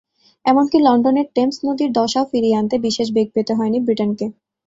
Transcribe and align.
এমনকি 0.45 0.77
লন্ডনের 0.79 1.27
টেমস 1.35 1.57
নদীর 1.65 1.89
দশাও 1.93 2.25
ফিরিয়ে 2.31 2.57
আনতে 2.59 2.75
বিশেষ 2.85 3.07
বেগ 3.15 3.27
পেতে 3.35 3.53
হয়নি 3.55 3.77
ব্রিটেনকে। 3.81 4.25